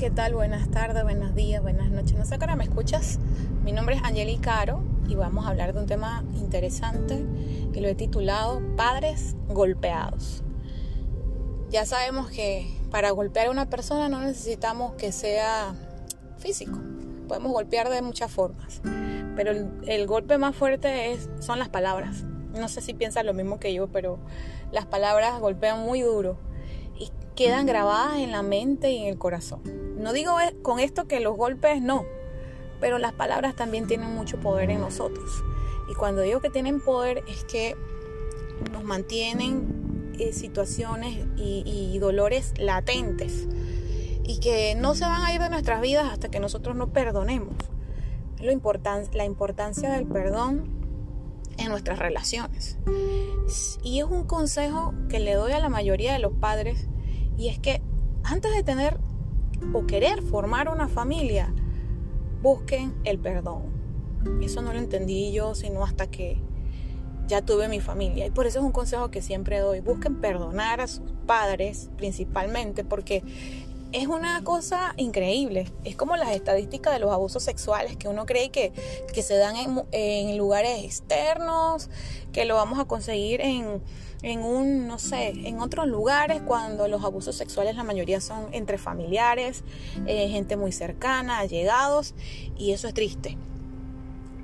[0.00, 0.32] ¿qué tal?
[0.32, 2.16] Buenas tardes, buenos días, buenas noches.
[2.16, 3.18] No sé qué hora me escuchas.
[3.62, 7.22] Mi nombre es Angeli Caro y vamos a hablar de un tema interesante
[7.74, 10.42] y lo he titulado Padres golpeados.
[11.68, 15.74] Ya sabemos que para golpear a una persona no necesitamos que sea
[16.38, 16.78] físico.
[17.28, 18.80] Podemos golpear de muchas formas.
[19.36, 19.50] Pero
[19.86, 22.24] el, golpe más fuerte es, son las palabras.
[22.58, 24.18] No sé si piensas lo mismo que yo, pero
[24.72, 26.38] las palabras golpean muy duro
[26.98, 29.89] y quedan grabadas en la mente y en el corazón.
[30.00, 30.32] No digo
[30.62, 32.04] con esto que los golpes no,
[32.80, 35.44] pero las palabras también tienen mucho poder en nosotros.
[35.90, 37.76] Y cuando digo que tienen poder es que
[38.72, 43.46] nos mantienen en situaciones y, dolores latentes
[44.24, 47.54] y que no se van a ir de nuestras vidas hasta que nosotros no perdonemos.
[48.40, 48.52] Lo
[49.12, 50.80] la importancia del perdón
[51.58, 52.78] en nuestras relaciones.
[53.82, 56.88] Y es un consejo que le doy a la mayoría de los padres
[57.36, 57.82] y es que
[58.22, 58.98] antes de tener
[59.72, 61.52] o querer formar una familia,
[62.42, 63.80] busquen el perdón.
[64.42, 66.38] Eso no lo entendí yo, sino hasta que
[67.26, 68.26] ya tuve mi familia.
[68.26, 69.80] Y por eso es un consejo que siempre doy.
[69.80, 73.22] Busquen perdonar a sus padres principalmente, porque
[73.92, 75.72] es una cosa increíble.
[75.84, 78.72] Es como las estadísticas de los abusos sexuales que uno cree que,
[79.22, 81.88] se dan en, en lugares externos,
[82.32, 83.80] que lo vamos a conseguir en
[84.22, 88.78] en un, no sé, en otros lugares cuando los abusos sexuales la mayoría son entre
[88.78, 89.64] familiares,
[90.06, 92.14] eh, gente muy cercana, allegados,
[92.58, 93.36] y eso es triste.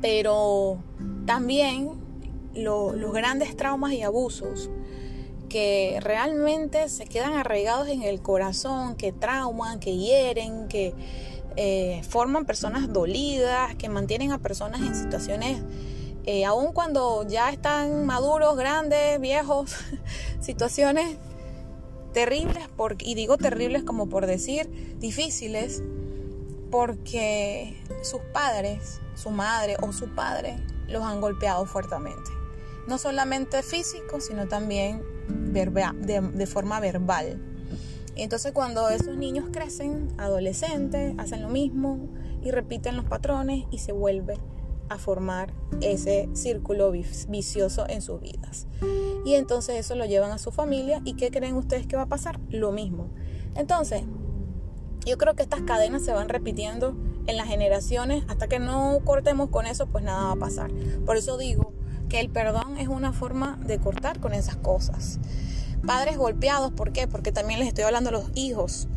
[0.00, 0.78] Pero
[1.26, 1.90] también
[2.54, 4.68] los grandes traumas y abusos
[5.48, 10.94] que realmente se quedan arraigados en el corazón, que trauman, que hieren, que
[11.56, 15.62] eh, forman personas dolidas, que mantienen a personas en situaciones
[16.24, 19.74] eh, aun cuando ya están maduros, grandes, viejos,
[20.40, 21.16] situaciones
[22.12, 22.68] terribles,
[23.00, 25.82] y digo terribles como por decir difíciles,
[26.70, 30.56] porque sus padres, su madre o su padre
[30.88, 32.30] los han golpeado fuertemente.
[32.86, 37.40] No solamente físico, sino también de, forma verbal.
[38.16, 42.08] Entonces cuando esos niños crecen, adolescentes, hacen lo mismo
[42.42, 44.38] y repiten los patrones y se vuelve
[44.88, 48.66] a formar ese círculo vicioso en sus vidas.
[49.24, 52.08] Y entonces eso lo llevan a su familia y ¿qué creen ustedes que va a
[52.08, 52.40] pasar?
[52.50, 53.10] Lo mismo.
[53.54, 54.02] Entonces,
[55.04, 59.50] yo creo que estas cadenas se van repitiendo en las generaciones hasta que no cortemos
[59.50, 60.70] con eso, pues nada va a pasar.
[61.04, 61.72] Por eso digo
[62.08, 65.18] que el perdón es una forma de cortar con esas cosas.
[65.86, 67.08] Padres golpeados, ¿por qué?
[67.08, 68.88] Porque también les estoy hablando a los hijos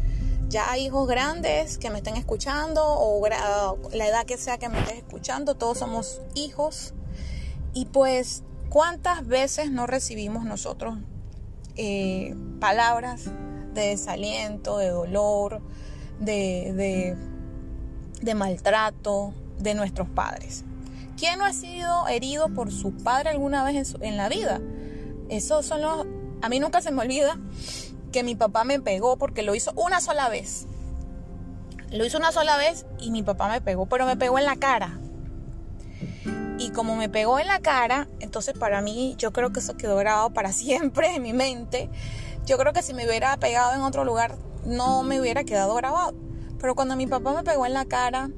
[0.55, 4.79] ya hay hijos grandes que me estén escuchando o la edad que sea que me
[4.79, 6.93] estés escuchando, todos somos hijos.
[7.73, 10.97] Y pues, ¿cuántas veces no recibimos nosotros
[11.75, 13.25] eh, palabras
[13.73, 15.61] de desaliento, de dolor,
[16.21, 17.17] de,
[18.22, 20.63] de, maltrato de nuestros padres?
[21.17, 24.61] ¿Quién no ha sido herido por su padre alguna vez en, en la vida?
[25.27, 26.07] Esos son los...
[26.41, 27.37] A mí nunca se me olvida
[28.15, 30.67] que mi papá me pegó porque lo hizo una sola vez.
[31.91, 34.55] Lo hizo una sola vez y mi papá me pegó, pero me pegó en la
[34.55, 34.97] cara.
[36.57, 39.97] Y como me pegó en la cara, entonces para mí yo creo que eso quedó
[39.97, 41.89] grabado para siempre en mi mente.
[42.45, 46.13] Yo creo que si me hubiera pegado en otro lugar no me hubiera quedado grabado.
[46.57, 48.29] Pero cuando mi papá me pegó en la cara,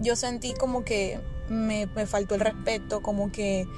[0.00, 3.68] yo sentí como que me, me faltó el respeto, como que,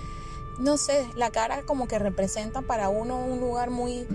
[0.61, 4.07] no sé, la cara como que representa para uno un lugar muy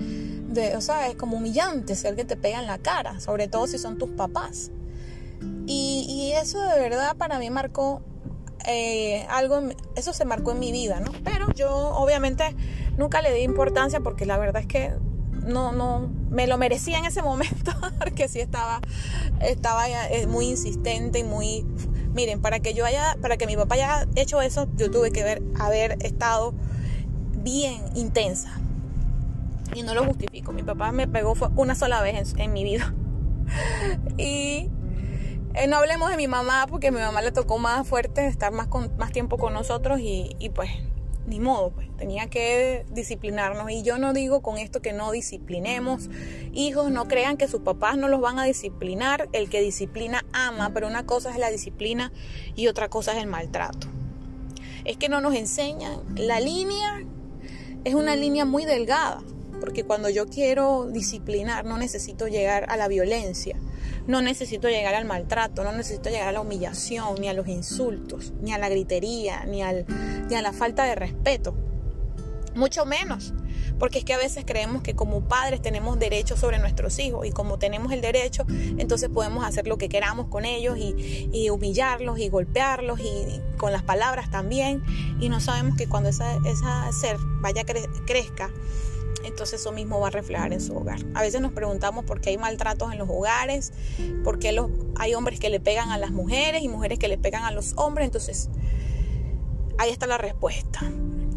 [0.75, 3.77] o sea, es como humillante ser que te pega en la cara, sobre todo si
[3.77, 4.71] son tus papás.
[5.67, 8.01] Y, eso de verdad para mí marcó
[8.67, 9.61] eh, algo,
[9.95, 11.11] eso se marcó en mi vida, ¿no?
[11.23, 12.55] Pero yo obviamente
[12.97, 14.93] nunca le di importancia porque la verdad es que
[15.45, 18.81] no, no, me lo merecía en ese momento, porque sí estaba,
[19.41, 21.65] estaba eh, muy insistente y muy,
[22.13, 25.23] miren, para que yo haya, para que mi papá haya hecho eso, yo tuve que
[25.23, 26.53] ver, haber estado
[27.43, 28.59] bien intensa,
[29.73, 30.51] y no lo justifico.
[30.51, 32.93] Mi papá me pegó fue una sola vez en, mi vida.
[34.17, 34.69] y
[35.53, 38.51] eh, no hablemos de mi mamá porque a mi mamá le tocó más fuerte estar
[38.51, 40.69] más, con, más tiempo con nosotros y, y pues
[41.27, 43.71] ni modo, pues tenía que disciplinarnos.
[43.71, 46.09] Y yo no digo con esto que no disciplinemos.
[46.53, 49.27] Hijos, no crean que sus papás no los van a disciplinar.
[49.33, 52.11] El que disciplina ama, pero una cosa es la disciplina
[52.55, 53.87] y otra cosa es el maltrato.
[54.83, 56.01] Es que no nos enseñan.
[56.15, 57.03] La línea
[57.85, 59.21] es una línea muy delgada
[59.65, 63.57] porque cuando yo quiero disciplinar no necesito llegar a la violencia,
[64.05, 68.31] no necesito llegar al maltrato, no necesito llegar a la humillación, ni a los insultos,
[68.43, 69.87] ni a la gritería, ni, al,
[70.29, 71.55] ni a la falta de respeto,
[72.53, 73.33] mucho menos,
[73.79, 77.31] Porque es que a veces creemos que como padres tenemos derecho sobre nuestros hijos y
[77.31, 78.45] como tenemos el derecho,
[78.77, 83.81] entonces podemos hacer lo que queramos con ellos y, humillarlos y golpearlos y, con las
[83.81, 84.83] palabras también.
[85.19, 88.51] Y no sabemos que cuando esa, esa ser vaya crezca,
[89.25, 90.99] entonces eso mismo va a reflejar en su hogar.
[91.13, 93.73] A veces nos preguntamos por qué hay maltratos en los hogares,
[94.23, 97.17] por qué los, hay hombres que le pegan a las mujeres y mujeres que le
[97.17, 98.05] pegan a los hombres.
[98.05, 98.49] Entonces,
[99.77, 100.81] ahí está la respuesta.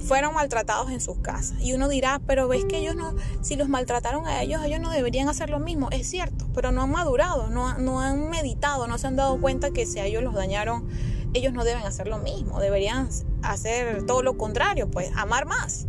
[0.01, 1.61] Fueron maltratados en sus casas.
[1.61, 4.91] Y uno dirá, pero ves que ellos no, si los maltrataron a ellos, ellos no
[4.91, 5.89] deberían hacer lo mismo.
[5.91, 9.71] Es cierto, pero no han madurado, no, no han meditado, no se han dado cuenta
[9.71, 10.89] que si a ellos los dañaron,
[11.35, 12.61] ellos no deben hacer lo mismo.
[12.61, 13.09] Deberían
[13.43, 15.89] hacer todo lo contrario, pues amar más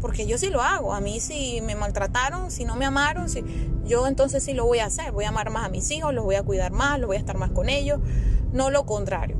[0.00, 0.94] porque yo sí lo hago.
[0.94, 3.44] A mí si me maltrataron, si no me amaron, si,
[3.84, 5.12] yo entonces sí lo voy a hacer.
[5.12, 7.20] Voy a amar más a mis hijos, los voy a cuidar más, los voy a
[7.20, 8.00] estar más con ellos.
[8.52, 9.36] No lo contrario.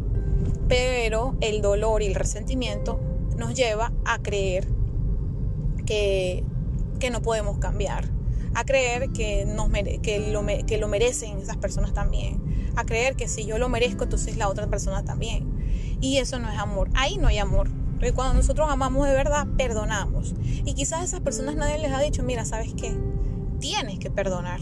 [0.69, 3.01] Pero el dolor y el resentimiento
[3.37, 4.69] nos lleva a creer
[5.87, 6.45] que,
[6.99, 8.05] que no podemos cambiar.
[8.55, 9.71] A creer que, nos
[10.03, 12.73] que, lo, que lo merecen esas personas también.
[12.77, 15.99] A creer que si yo lo merezco, entonces la otra persona también.
[16.01, 16.91] Y eso no es amor.
[16.95, 17.69] Ahí no hay amor
[18.01, 20.35] porque cuando nosotros amamos de verdad, perdonamos.
[20.43, 22.97] Y quizás a esas personas nadie les ha dicho, mira, ¿sabes qué?
[23.61, 24.61] Tienes que perdonar.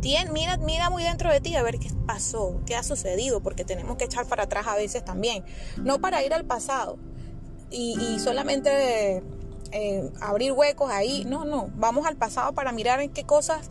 [0.00, 3.64] Tien, mira, mira muy dentro de ti a ver qué pasó, qué ha sucedido, porque
[3.64, 5.44] tenemos que echar para atrás a veces también.
[5.82, 7.00] No para ir al pasado
[7.68, 9.24] y, solamente
[9.72, 11.24] eh, abrir huecos ahí.
[11.24, 11.70] No, no.
[11.76, 13.68] Vamos al pasado para mirar en qué cosas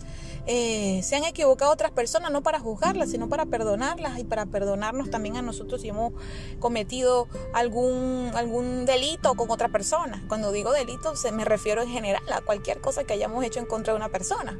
[0.50, 5.10] eh, se han equivocado otras personas, no para juzgarlas, sino para perdonarlas y para perdonarnos
[5.10, 6.14] también a nosotros si hemos
[6.60, 10.24] cometido algún, algún delito con otra persona.
[10.30, 13.66] Cuando digo delito, se me refiero en general a cualquier cosa que hayamos hecho en
[13.66, 14.58] contra de una persona.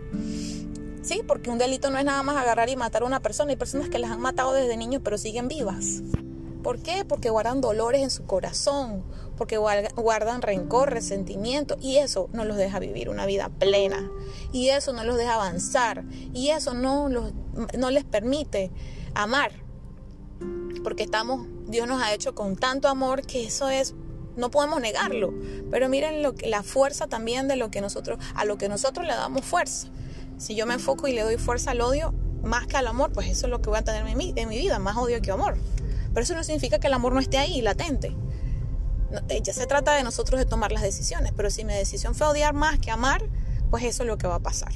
[1.04, 3.52] Sí, porque un delito no es nada más agarrar y matar a una persona.
[3.52, 6.02] Hay personas que las han matado desde niños pero siguen vivas.
[6.64, 7.06] ¿Por qué?
[7.06, 9.06] Porque guardan dolores en su corazón,
[9.38, 14.10] porque guardan rencor, resentimiento y eso no los deja vivir una vida plena
[14.52, 16.04] y eso no los deja avanzar
[16.34, 17.34] y eso no, los,
[17.78, 18.72] no les permite
[19.14, 19.52] amar.
[20.84, 23.94] Porque estamos, Dios nos ha hecho con tanto amor que eso es
[24.36, 25.34] no podemos negarlo,
[25.72, 29.06] pero miren lo que, la fuerza también de lo que nosotros, a lo que nosotros
[29.06, 29.88] le damos fuerza.
[30.38, 32.14] Si yo me enfoco y le doy fuerza al odio
[32.44, 34.48] más que al amor, pues eso es lo que voy a tener en mi, en
[34.48, 35.58] mi vida, más odio que amor.
[36.14, 38.16] Pero eso no significa que el amor no esté ahí, latente.
[39.44, 42.54] Ya se trata de nosotros de tomar las decisiones, pero si mi decisión fue odiar
[42.54, 43.24] más que amar,
[43.70, 44.74] pues eso es lo que va a pasar.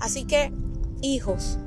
[0.00, 0.52] Así que,
[1.02, 1.58] hijos,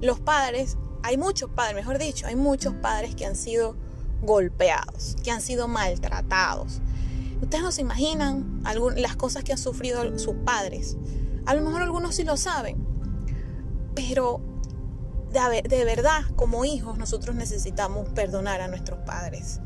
[0.00, 3.76] los padres, hay muchos padres, mejor dicho, hay muchos padres que han sido
[4.22, 6.80] golpeados, que han sido maltratados.
[7.42, 8.62] Ustedes no se imaginan
[8.96, 10.96] las cosas que han sufrido sus padres.
[11.46, 12.86] A lo mejor algunos sí lo saben,
[13.94, 14.40] pero
[15.34, 19.60] de, verdad, como hijos, nosotros necesitamos perdonar a nuestros padres.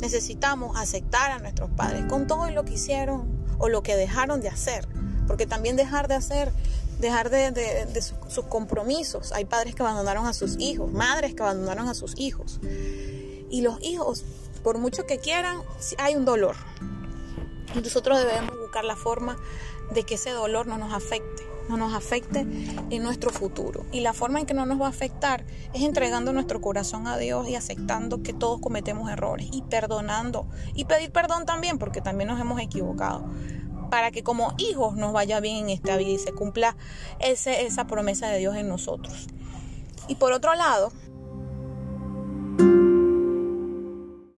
[0.00, 4.48] Necesitamos aceptar a nuestros padres con todo lo que hicieron o lo que dejaron de
[4.48, 4.86] hacer.
[5.28, 6.52] Porque también dejar de hacer,
[6.98, 9.32] dejar de, sus compromisos.
[9.32, 12.60] Hay padres que abandonaron a sus hijos, madres que abandonaron a sus hijos.
[13.48, 14.24] Y los hijos,
[14.64, 15.62] por mucho que quieran,
[15.98, 16.56] hay un dolor.
[17.76, 19.36] Y nosotros debemos buscar la forma
[19.94, 22.40] de que ese dolor no nos afecte no nos afecte
[22.90, 23.86] en nuestro futuro.
[23.92, 27.16] Y la forma en que no nos va a afectar es entregando nuestro corazón a
[27.16, 30.46] Dios y aceptando que todos cometemos errores y perdonando.
[30.74, 33.24] Y pedir perdón también porque también nos hemos equivocado.
[33.90, 36.76] Para que como hijos nos vaya bien en esta vida y se cumpla
[37.18, 39.28] ese, esa promesa de Dios en nosotros.
[40.08, 40.92] Y por otro lado,